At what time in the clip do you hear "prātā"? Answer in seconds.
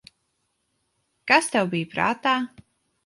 1.93-2.35